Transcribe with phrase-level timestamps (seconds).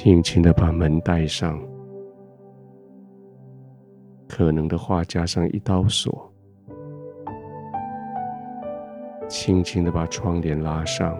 [0.00, 1.60] 轻轻的把门带上，
[4.28, 6.32] 可能的话加上一道锁，
[9.28, 11.18] 轻轻的把窗帘拉上，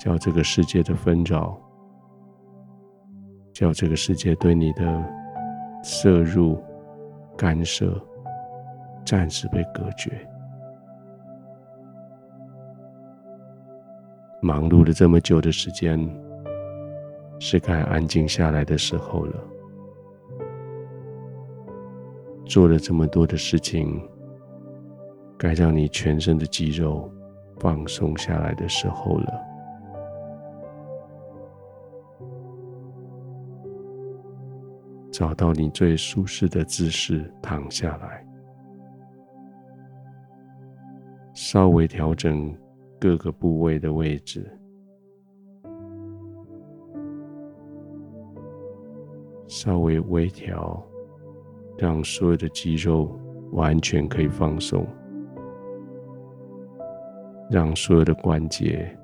[0.00, 1.56] 叫这个世界的纷扰，
[3.52, 5.00] 叫这个世界对你的
[5.84, 6.60] 摄入、
[7.38, 8.04] 干涉，
[9.06, 10.28] 暂时被隔绝。
[14.44, 15.98] 忙碌了这么久的时间，
[17.40, 19.42] 是该安静下来的时候了。
[22.44, 24.06] 做了这么多的事情，
[25.38, 27.10] 该让你全身的肌肉
[27.58, 29.32] 放松下来的时候了。
[35.10, 38.22] 找到你最舒适的姿势，躺下来，
[41.32, 42.54] 稍微调整。
[43.00, 44.50] 各个部位的位置，
[49.46, 50.82] 稍微微调，
[51.76, 53.18] 让所有的肌肉
[53.52, 54.86] 完全可以放松，
[57.50, 58.96] 让所有的关节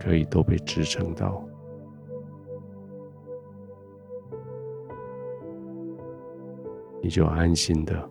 [0.00, 1.42] 可以都被支撑到，
[7.00, 8.10] 你就安心的、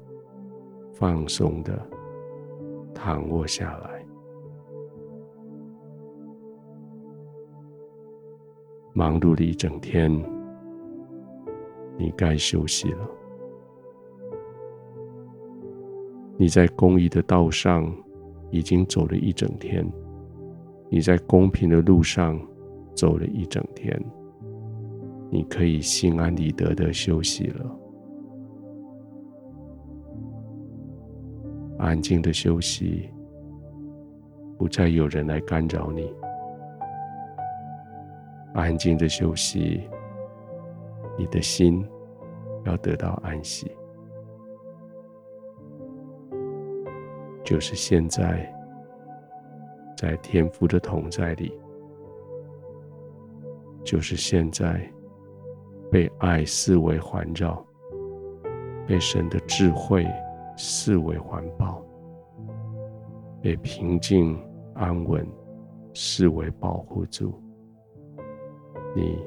[0.94, 1.78] 放松的
[2.94, 3.93] 躺卧下来。
[8.94, 10.12] 忙碌了一整天，
[11.98, 13.10] 你该休息了。
[16.38, 17.92] 你在公益的道上
[18.52, 19.84] 已经走了一整天，
[20.90, 22.40] 你在公平的路上
[22.94, 24.00] 走了一整天，
[25.32, 27.80] 你可以心安理得的休息了，
[31.80, 33.10] 安静的休息，
[34.58, 36.14] 不再有人来干扰你。
[38.54, 39.82] 安静的休息，
[41.18, 41.84] 你的心
[42.66, 43.72] 要得到安息。
[47.44, 48.48] 就是现在，
[49.98, 51.52] 在天父的同在里；
[53.84, 54.88] 就是现在，
[55.92, 57.66] 被爱四围环绕，
[58.88, 60.08] 被神的智慧
[60.56, 61.84] 四围环抱，
[63.42, 64.40] 被平静
[64.76, 65.28] 安稳
[65.94, 67.34] 四围保护住。
[68.96, 69.18] 你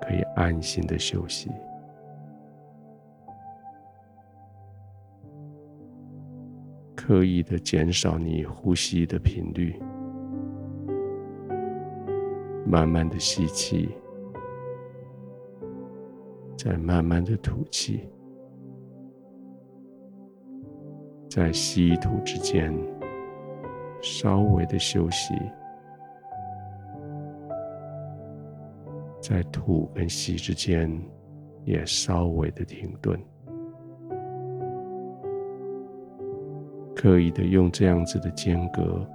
[0.00, 1.48] 可以安心的休息，
[6.96, 9.80] 刻意的减少你呼吸的频率，
[12.66, 13.88] 慢慢的吸气，
[16.56, 18.08] 再慢慢的吐气，
[21.30, 22.76] 在吸吐之间
[24.00, 25.32] 稍微的休息。
[29.22, 30.90] 在吐跟吸之间，
[31.64, 33.16] 也稍微的停顿，
[36.92, 39.08] 刻意的用这样子的间隔，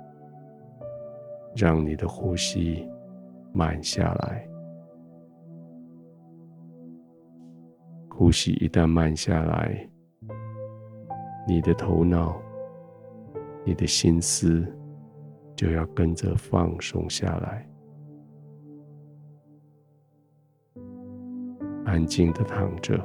[1.54, 2.88] 让你的呼吸
[3.52, 4.48] 慢下来。
[8.10, 9.90] 呼吸一旦慢下来，
[11.46, 12.42] 你的头脑、
[13.66, 14.66] 你的心思
[15.54, 17.68] 就要跟着放松下来。
[21.88, 23.02] 安静的躺着，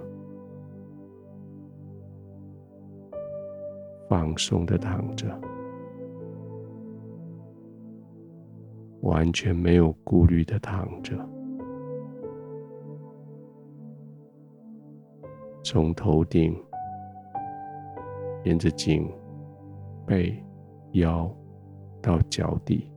[4.09, 5.41] 放松的躺着，
[9.03, 11.16] 完全没有顾虑的躺着，
[15.62, 16.53] 从头顶
[18.42, 19.09] 沿着颈、
[20.04, 20.37] 背、
[20.94, 21.32] 腰
[22.03, 22.91] 到脚底，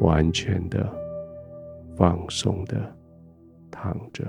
[0.00, 0.92] 完全的
[1.96, 2.92] 放松的。
[3.78, 4.24] 躺着，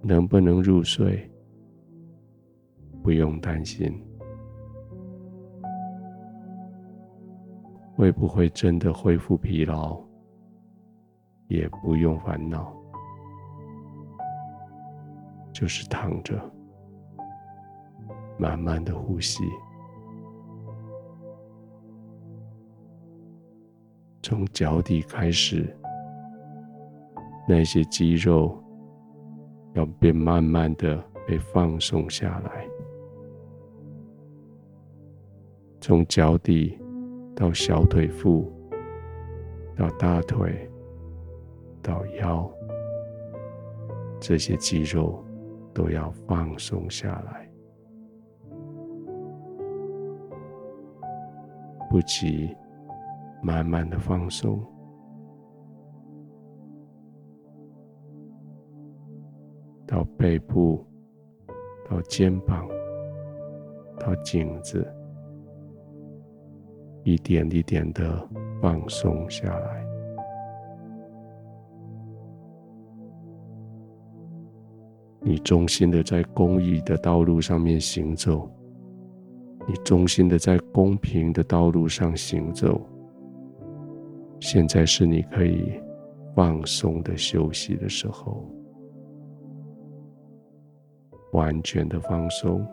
[0.00, 1.30] 能不能入睡？
[3.02, 3.92] 不用担心。
[7.94, 10.00] 会不会真的恢复疲劳？
[11.48, 12.74] 也不用烦恼。
[15.52, 16.42] 就是躺着，
[18.38, 19.44] 慢慢的呼吸。
[24.32, 25.76] 从脚底开始，
[27.46, 28.58] 那些肌肉
[29.74, 30.96] 要被慢慢的
[31.26, 32.66] 被放松下来。
[35.82, 36.78] 从脚底
[37.36, 38.50] 到小腿腹，
[39.76, 40.66] 到大腿，
[41.82, 42.50] 到腰，
[44.18, 45.22] 这些肌肉
[45.74, 47.46] 都要放松下来。
[51.90, 52.56] 不急，
[53.44, 54.64] 慢慢的放松，
[59.84, 60.86] 到背部，
[61.90, 62.68] 到肩膀，
[63.98, 64.86] 到颈子，
[67.02, 68.28] 一点一点的
[68.60, 69.84] 放松下来。
[75.20, 78.48] 你忠心的在公益的道路上面行走，
[79.66, 82.80] 你忠心的在公平的道路上行走。
[84.42, 85.80] 现在是你可以
[86.34, 88.44] 放松的休息的时候，
[91.32, 92.66] 完全的放松，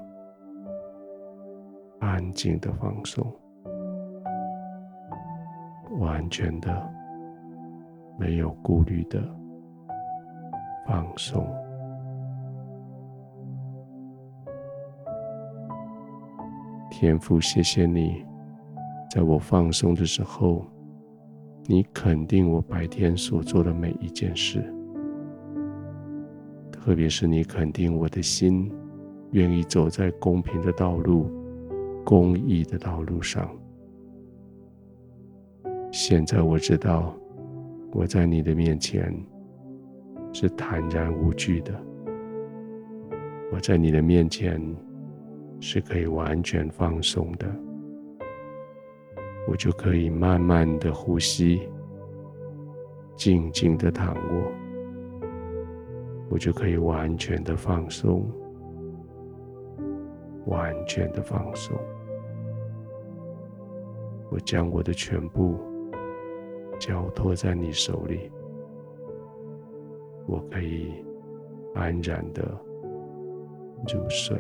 [2.00, 3.24] 安静的放松，
[6.00, 6.92] 完全的
[8.18, 9.22] 没有顾虑的
[10.88, 11.48] 放松。
[16.90, 18.26] 天父，谢谢你，
[19.12, 20.66] 在我放松的时候，
[21.72, 24.60] 你肯定我白天所做的每一件事，
[26.72, 28.72] 特别是你肯定我的心，
[29.34, 31.30] 愿意走在公平的道路、
[32.04, 33.48] 公义的道路上。
[35.92, 37.16] 现在我知道，
[37.92, 39.16] 我在你的面前
[40.34, 41.72] 是坦然无惧的，
[43.54, 44.60] 我在你的面前。
[45.62, 47.46] 是可以完全放松的，
[49.50, 51.68] 我就可以慢慢的呼吸，
[53.16, 54.52] 静静的躺卧，
[56.30, 58.30] 我就可以完全的放松，
[60.46, 61.76] 完全的放松。
[64.30, 65.58] 我将我的全部
[66.80, 68.32] 交托在你手里，
[70.28, 70.94] 我可以
[71.74, 72.44] 安然的
[73.92, 74.38] 入睡。